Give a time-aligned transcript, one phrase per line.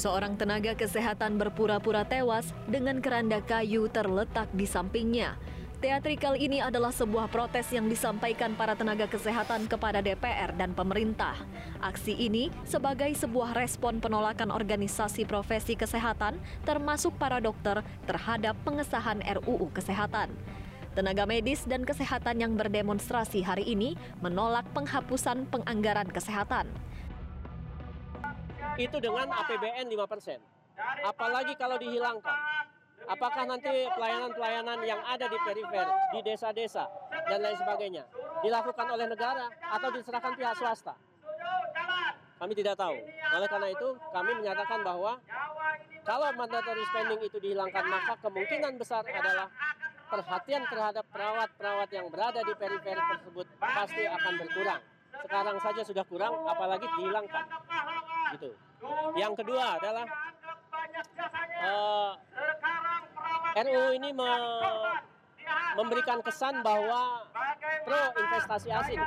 [0.00, 5.36] Seorang tenaga kesehatan berpura-pura tewas dengan keranda kayu terletak di sampingnya.
[5.84, 11.36] Teatrikal ini adalah sebuah protes yang disampaikan para tenaga kesehatan kepada DPR dan pemerintah.
[11.84, 19.68] Aksi ini sebagai sebuah respon penolakan organisasi profesi kesehatan termasuk para dokter terhadap pengesahan RUU
[19.76, 20.32] Kesehatan.
[20.96, 26.72] Tenaga medis dan kesehatan yang berdemonstrasi hari ini menolak penghapusan penganggaran kesehatan
[28.86, 30.40] itu dengan APBN 5%.
[31.04, 32.38] Apalagi kalau dihilangkan.
[33.08, 36.84] Apakah nanti pelayanan-pelayanan yang ada di perifer, di desa-desa,
[37.26, 38.04] dan lain sebagainya,
[38.44, 40.94] dilakukan oleh negara atau diserahkan pihak swasta?
[42.38, 42.96] Kami tidak tahu.
[43.34, 45.18] Oleh karena itu, kami menyatakan bahwa
[46.06, 49.48] kalau mandatory spending itu dihilangkan, maka kemungkinan besar adalah
[50.08, 54.80] perhatian terhadap perawat-perawat yang berada di perifer tersebut pasti akan berkurang.
[55.20, 57.44] Sekarang saja sudah kurang, apalagi dihilangkan.
[58.38, 58.50] Gitu.
[59.16, 60.06] Yang kedua adalah
[61.60, 62.12] uh,
[63.56, 64.30] eh, RUU ini me
[65.76, 67.26] memberikan kesan bahwa
[67.84, 69.02] pro investasi asing.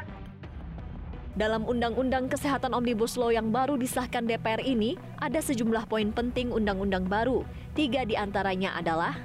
[1.34, 7.10] Dalam Undang-Undang Kesehatan Omnibus Law yang baru disahkan DPR ini, ada sejumlah poin penting undang-undang
[7.10, 7.42] baru.
[7.74, 9.18] Tiga di antaranya adalah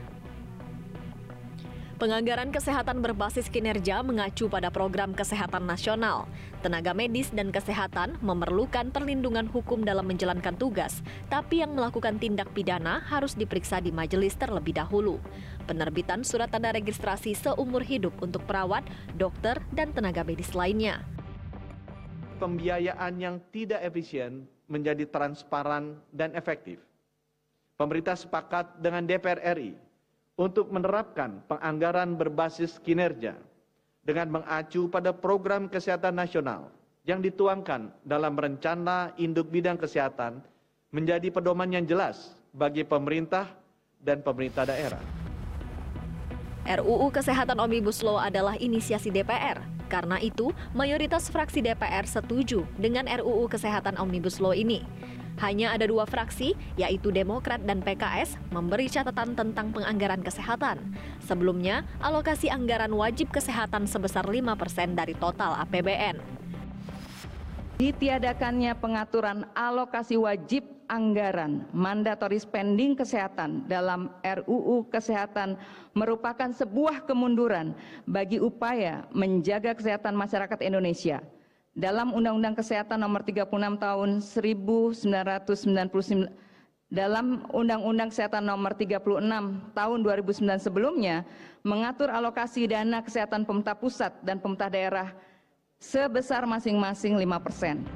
[1.98, 6.30] Penganggaran kesehatan berbasis kinerja mengacu pada program kesehatan nasional.
[6.62, 13.02] Tenaga medis dan kesehatan memerlukan perlindungan hukum dalam menjalankan tugas, tapi yang melakukan tindak pidana
[13.02, 15.18] harus diperiksa di majelis terlebih dahulu.
[15.66, 18.86] Penerbitan surat tanda registrasi seumur hidup untuk perawat,
[19.18, 21.02] dokter, dan tenaga medis lainnya.
[22.38, 26.78] Pembiayaan yang tidak efisien menjadi transparan dan efektif.
[27.74, 29.87] Pemerintah sepakat dengan DPR RI
[30.38, 33.34] untuk menerapkan penganggaran berbasis kinerja
[34.06, 36.70] dengan mengacu pada program kesehatan nasional
[37.02, 40.38] yang dituangkan dalam rencana induk bidang kesehatan
[40.94, 43.50] menjadi pedoman yang jelas bagi pemerintah
[43.98, 45.02] dan pemerintah daerah.
[46.68, 49.58] RUU Kesehatan Omnibus Law adalah inisiasi DPR.
[49.88, 54.84] Karena itu, mayoritas fraksi DPR setuju dengan RUU Kesehatan Omnibus Law ini.
[55.38, 60.82] Hanya ada dua fraksi, yaitu Demokrat dan PKS, memberi catatan tentang penganggaran kesehatan.
[61.22, 66.18] Sebelumnya, alokasi anggaran wajib kesehatan sebesar 5% dari total APBN.
[67.78, 75.54] Ditiadakannya pengaturan alokasi wajib anggaran mandatory spending kesehatan dalam RUU Kesehatan
[75.94, 77.76] merupakan sebuah kemunduran
[78.08, 81.22] bagi upaya menjaga kesehatan masyarakat Indonesia
[81.78, 83.46] dalam Undang-Undang Kesehatan Nomor 36
[83.78, 86.26] Tahun 1999
[86.90, 88.98] dalam Undang-Undang Kesehatan Nomor 36
[89.78, 91.22] Tahun 2009 sebelumnya
[91.62, 95.14] mengatur alokasi dana kesehatan pemerintah pusat dan pemerintah daerah
[95.78, 97.86] sebesar masing-masing 5 persen.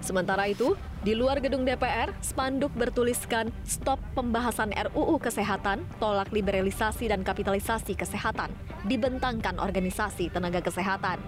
[0.00, 7.20] Sementara itu, di luar gedung DPR, spanduk bertuliskan stop pembahasan RUU Kesehatan, tolak liberalisasi dan
[7.20, 8.48] kapitalisasi kesehatan,
[8.88, 11.20] dibentangkan organisasi tenaga kesehatan.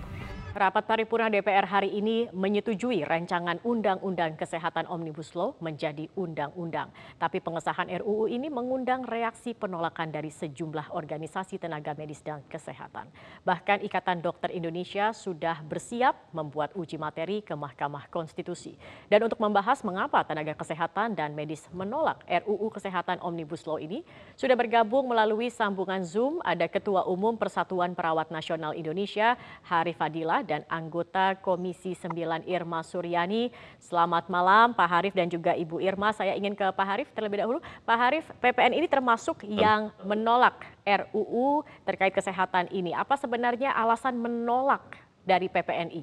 [0.52, 6.92] Rapat paripurna DPR hari ini menyetujui rancangan Undang-Undang Kesehatan Omnibus Law menjadi undang-undang.
[7.16, 13.08] Tapi pengesahan RUU ini mengundang reaksi penolakan dari sejumlah organisasi tenaga medis dan kesehatan.
[13.48, 18.76] Bahkan Ikatan Dokter Indonesia sudah bersiap membuat uji materi ke Mahkamah Konstitusi.
[19.08, 24.04] Dan untuk membahas mengapa tenaga kesehatan dan medis menolak RUU Kesehatan Omnibus Law ini,
[24.36, 30.66] sudah bergabung melalui sambungan Zoom ada Ketua Umum Persatuan Perawat Nasional Indonesia, Hari Fadila, dan
[30.66, 33.54] anggota Komisi 9 Irma Suryani.
[33.78, 36.10] Selamat malam Pak Harif dan juga Ibu Irma.
[36.10, 37.58] Saya ingin ke Pak Harif terlebih dahulu.
[37.86, 42.90] Pak Harif, PPN ini termasuk yang menolak RUU terkait kesehatan ini.
[42.92, 46.02] Apa sebenarnya alasan menolak dari PPNI?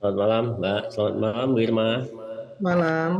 [0.00, 0.82] Selamat malam, Mbak.
[0.94, 1.88] Selamat malam, Bu Irma.
[2.56, 3.10] Malam.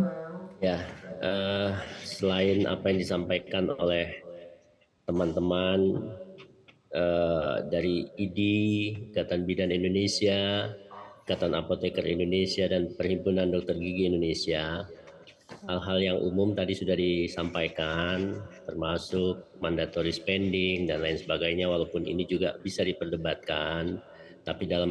[0.65, 0.79] Ya,
[1.21, 4.25] uh, selain apa yang disampaikan oleh
[5.05, 6.09] teman-teman
[6.91, 10.67] Eh, dari IDI, Ikatan Bidan Indonesia,
[11.23, 14.91] Ikatan Apoteker Indonesia, dan Perhimpunan Dokter Gigi Indonesia.
[15.71, 22.59] Hal-hal yang umum tadi sudah disampaikan, termasuk mandatory spending dan lain sebagainya, walaupun ini juga
[22.59, 24.03] bisa diperdebatkan.
[24.43, 24.91] Tapi dalam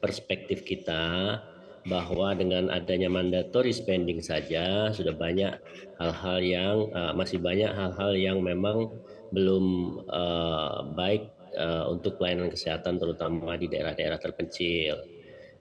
[0.00, 1.36] perspektif kita,
[1.84, 5.54] bahwa dengan adanya mandatory spending saja sudah banyak
[6.02, 8.90] hal-hal yang uh, masih banyak hal-hal yang memang
[9.30, 9.64] belum
[10.06, 15.02] uh, baik uh, untuk pelayanan kesehatan terutama di daerah-daerah terpencil.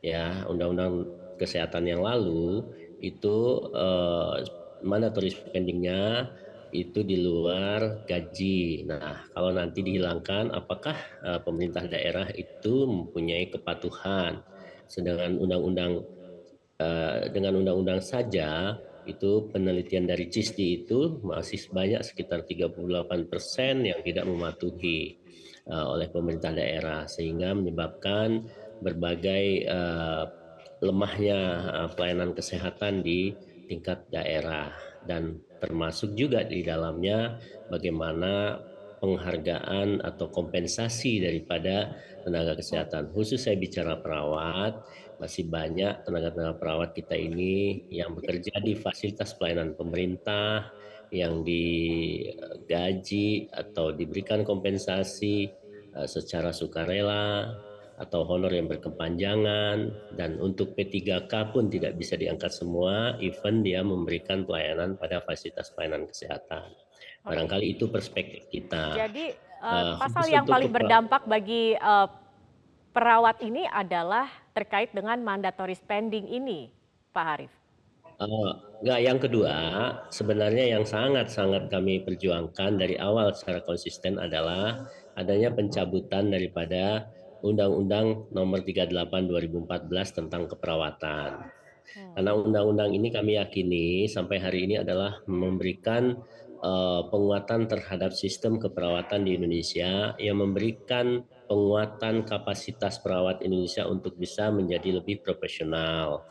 [0.06, 1.10] Ya, undang-undang
[1.42, 2.62] kesehatan yang lalu
[3.02, 4.40] itu uh,
[4.86, 6.30] mandatory spendingnya
[6.76, 8.84] itu di luar gaji.
[8.84, 14.44] Nah, kalau nanti dihilangkan, apakah uh, pemerintah daerah itu mempunyai kepatuhan?
[14.86, 16.04] Sedangkan undang-undang
[16.78, 24.02] uh, dengan undang-undang saja itu penelitian dari CISDI itu masih banyak sekitar 38 persen yang
[24.02, 25.18] tidak mematuhi
[25.69, 28.46] uh, oleh pemerintah daerah sehingga menyebabkan
[28.81, 30.25] berbagai uh,
[30.84, 31.40] lemahnya
[31.72, 33.34] uh, pelayanan kesehatan di
[33.66, 34.74] tingkat daerah.
[35.06, 37.38] Dan termasuk juga di dalamnya
[37.69, 38.57] bagaimana
[39.00, 41.95] penghargaan atau kompensasi daripada
[42.25, 43.13] tenaga kesehatan.
[43.13, 44.81] Khusus saya bicara perawat,
[45.21, 50.71] masih banyak tenaga-tenaga perawat kita ini yang bekerja di fasilitas pelayanan pemerintah
[51.13, 52.27] yang digaji
[53.53, 55.47] atau diberikan kompensasi
[55.95, 57.56] uh, secara sukarela
[57.95, 59.88] atau honor yang berkepanjangan
[60.19, 66.03] dan untuk P3K pun tidak bisa diangkat semua even dia memberikan pelayanan pada fasilitas pelayanan
[66.12, 66.85] kesehatan.
[67.25, 68.94] Barangkali itu perspektif kita.
[68.94, 69.33] Jadi
[69.66, 72.06] uh, pasal yang paling berdampak bagi uh,
[72.94, 76.69] perawat ini adalah terkait dengan mandatory spending ini,
[77.10, 77.54] Pak Harif?
[78.16, 79.57] Uh, enggak, yang kedua,
[80.07, 84.88] sebenarnya yang sangat-sangat kami perjuangkan dari awal secara konsisten adalah
[85.19, 87.12] adanya pencabutan daripada
[87.44, 88.89] Undang-Undang Nomor 38
[89.28, 91.30] 2014 tentang keperawatan.
[91.86, 92.13] Hmm.
[92.18, 96.18] Karena undang-undang ini kami yakini sampai hari ini adalah memberikan
[96.62, 104.50] uh, penguatan terhadap sistem keperawatan di Indonesia yang memberikan penguatan kapasitas perawat Indonesia untuk bisa
[104.50, 106.25] menjadi lebih profesional.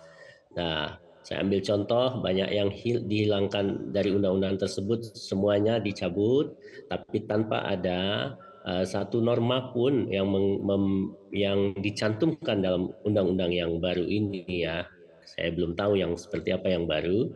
[0.55, 2.69] Nah, saya ambil contoh banyak yang
[3.09, 6.53] dihilangkan dari undang-undang tersebut semuanya dicabut
[6.93, 8.35] tapi tanpa ada
[8.69, 10.85] uh, satu norma pun yang meng, mem,
[11.32, 14.85] yang dicantumkan dalam undang-undang yang baru ini ya.
[15.25, 17.32] Saya belum tahu yang seperti apa yang baru.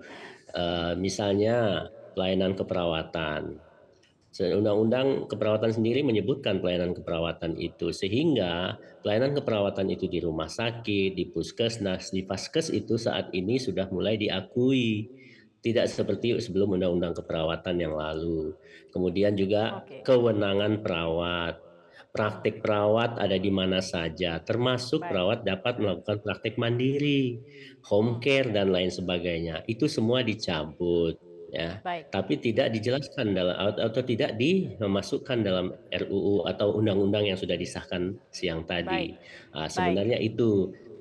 [0.53, 1.89] Uh, misalnya
[2.19, 3.63] pelayanan keperawatan
[4.39, 11.27] Undang-undang keperawatan sendiri menyebutkan pelayanan keperawatan itu sehingga pelayanan keperawatan itu di rumah sakit, di
[11.27, 15.11] puskesmas, di paskes itu saat ini sudah mulai diakui
[15.59, 18.55] tidak seperti sebelum undang-undang keperawatan yang lalu.
[18.95, 20.07] Kemudian juga okay.
[20.07, 21.59] kewenangan perawat.
[22.09, 25.11] Praktik perawat ada di mana saja, termasuk Baik.
[25.13, 27.43] perawat dapat melakukan praktik mandiri,
[27.85, 29.61] home care dan lain sebagainya.
[29.69, 31.81] Itu semua dicabut ya.
[31.81, 32.13] Baik.
[32.13, 38.65] Tapi tidak dijelaskan dalam atau tidak dimasukkan dalam RUU atau undang-undang yang sudah disahkan siang
[38.69, 39.17] tadi.
[39.53, 40.31] Nah, sebenarnya Baik.
[40.35, 40.49] itu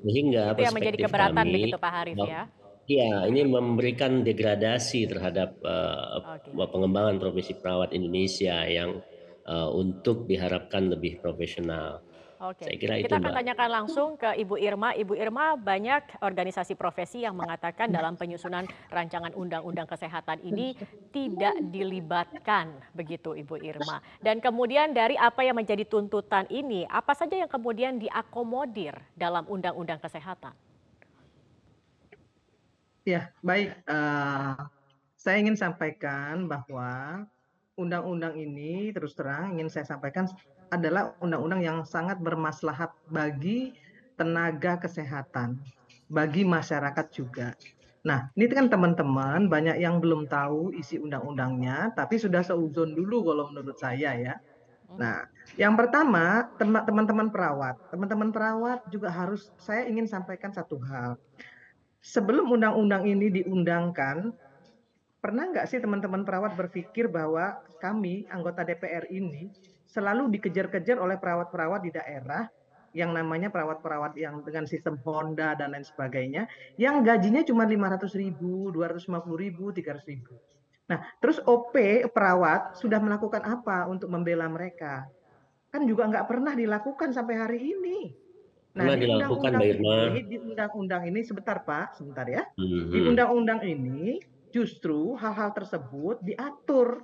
[0.07, 2.43] sehingga itu yang menjadi keberatan kami, begitu Pak Harif ya.
[2.87, 6.55] Iya, ini memberikan degradasi terhadap uh, okay.
[6.55, 9.03] pengembangan profesi perawat Indonesia yang
[9.43, 11.99] uh, untuk diharapkan lebih profesional.
[12.37, 12.69] Oke.
[12.69, 13.37] Saya kira itu, Kita akan Mbak.
[13.41, 14.93] tanyakan langsung ke Ibu Irma.
[14.93, 20.77] Ibu Irma, banyak organisasi profesi yang mengatakan dalam penyusunan rancangan undang-undang kesehatan ini
[21.09, 24.05] tidak dilibatkan, begitu Ibu Irma.
[24.21, 29.97] Dan kemudian dari apa yang menjadi tuntutan ini, apa saja yang kemudian diakomodir dalam undang-undang
[29.97, 30.53] kesehatan?
[33.07, 33.71] Ya, baik.
[33.87, 34.67] Uh,
[35.15, 37.23] saya ingin sampaikan bahwa
[37.77, 40.25] undang-undang ini terus terang ingin saya sampaikan
[40.73, 43.77] adalah undang-undang yang sangat bermaslahat bagi
[44.17, 45.61] tenaga kesehatan,
[46.09, 47.53] bagi masyarakat juga.
[48.03, 53.53] Nah, ini kan teman-teman banyak yang belum tahu isi undang-undangnya, tapi sudah seuzon dulu kalau
[53.53, 54.35] menurut saya ya.
[54.95, 55.27] Nah,
[55.59, 61.19] yang pertama teman-teman perawat, teman-teman perawat juga harus saya ingin sampaikan satu hal.
[61.99, 64.31] Sebelum undang-undang ini diundangkan,
[65.27, 69.51] pernah nggak sih teman-teman perawat berpikir bahwa kami anggota DPR ini
[69.83, 72.47] selalu dikejar-kejar oleh perawat-perawat di daerah
[72.95, 76.47] yang namanya perawat-perawat yang dengan sistem Honda dan lain sebagainya,
[76.79, 80.39] yang gajinya cuma 500 ribu, 250 ribu, 300 ribu.
[80.87, 81.75] Nah, terus OP
[82.15, 85.11] perawat sudah melakukan apa untuk membela mereka?
[85.67, 88.15] Kan juga nggak pernah dilakukan sampai hari ini.
[88.79, 92.47] Nah, di undang-undang ini, di undang-undang ini sebentar Pak, sebentar ya.
[92.55, 94.17] Di undang-undang ini
[94.51, 97.03] justru hal-hal tersebut diatur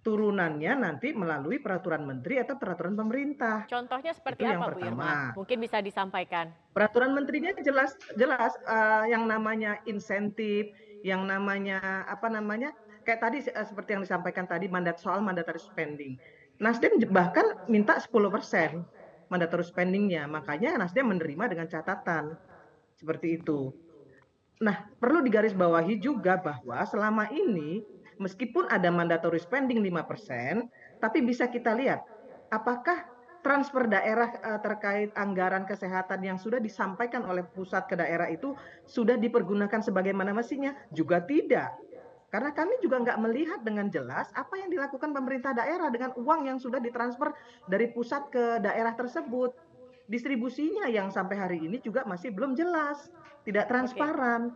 [0.00, 3.68] turunannya nanti melalui peraturan menteri atau peraturan pemerintah.
[3.68, 5.36] Contohnya seperti Itu apa, Bu Irma?
[5.36, 6.48] Mungkin bisa disampaikan.
[6.72, 10.72] Peraturan menterinya jelas jelas uh, yang namanya insentif,
[11.04, 12.72] yang namanya apa namanya?
[13.04, 16.16] Kayak tadi uh, seperti yang disampaikan tadi mandat soal mandatory spending.
[16.60, 18.12] Nasdem bahkan minta 10%
[19.32, 22.36] mandatory spendingnya, makanya Nasdem menerima dengan catatan
[22.96, 23.72] seperti itu.
[24.60, 27.80] Nah, perlu digarisbawahi juga bahwa selama ini
[28.20, 30.68] meskipun ada mandatory spending 5%,
[31.00, 32.04] tapi bisa kita lihat
[32.52, 33.00] apakah
[33.40, 38.52] transfer daerah uh, terkait anggaran kesehatan yang sudah disampaikan oleh pusat ke daerah itu
[38.84, 40.76] sudah dipergunakan sebagaimana mestinya?
[40.92, 41.72] Juga tidak.
[42.30, 46.58] Karena kami juga nggak melihat dengan jelas apa yang dilakukan pemerintah daerah dengan uang yang
[46.62, 47.32] sudah ditransfer
[47.66, 49.50] dari pusat ke daerah tersebut.
[50.10, 53.14] Distribusinya yang sampai hari ini juga masih belum jelas,
[53.46, 54.50] tidak transparan.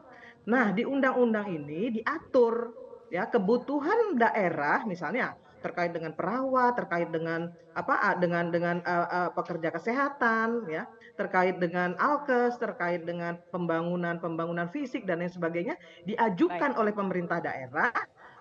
[0.51, 2.75] Nah, di undang-undang ini diatur
[3.09, 9.73] ya kebutuhan daerah misalnya terkait dengan perawat, terkait dengan apa dengan dengan uh, uh, pekerja
[9.73, 10.85] kesehatan ya,
[11.17, 16.81] terkait dengan alkes, terkait dengan pembangunan pembangunan fisik dan lain sebagainya diajukan Baik.
[16.83, 17.95] oleh pemerintah daerah.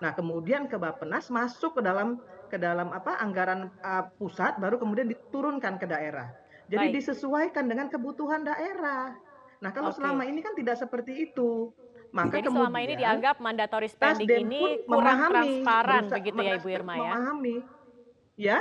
[0.04, 2.20] Nah, kemudian ke Bappenas masuk ke dalam
[2.52, 6.43] ke dalam apa anggaran uh, pusat baru kemudian diturunkan ke daerah.
[6.68, 6.96] Jadi Baik.
[7.00, 9.16] disesuaikan dengan kebutuhan daerah.
[9.60, 10.00] Nah, kalau okay.
[10.04, 11.72] selama ini kan tidak seperti itu.
[12.14, 16.94] Maka Jadi selama ini dianggap mandatory spending ini kurang memahami, transparan begitu ya Ibu Irma
[16.94, 17.02] ya?
[17.02, 17.56] Memahami.
[18.34, 18.58] Ya,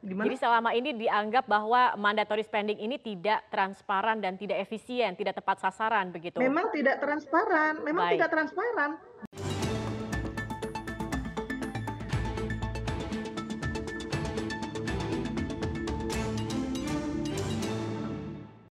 [0.00, 0.32] Gimana?
[0.32, 5.60] Jadi selama ini dianggap bahwa mandatory spending ini tidak transparan dan tidak efisien, tidak tepat
[5.60, 6.40] sasaran begitu.
[6.40, 8.16] Memang tidak transparan, memang Baik.
[8.16, 8.90] tidak transparan.